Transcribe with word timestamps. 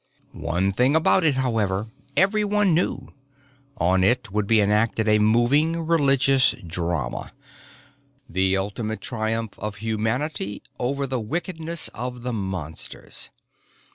One 0.33 0.71
thing 0.71 0.95
about 0.95 1.23
it, 1.23 1.35
however, 1.35 1.91
everyone 2.17 2.73
knew. 2.73 3.13
On 3.77 4.03
it 4.03 4.31
would 4.31 4.47
be 4.47 4.59
enacted 4.59 5.07
a 5.07 5.19
moving 5.19 5.85
religious 5.85 6.55
drama: 6.65 7.33
the 8.27 8.57
ultimate 8.57 9.01
triumph 9.01 9.53
of 9.59 9.75
humanity 9.75 10.63
over 10.79 11.05
the 11.05 11.19
wickedness 11.19 11.87
of 11.89 12.23
the 12.23 12.33
Monsters. 12.33 13.29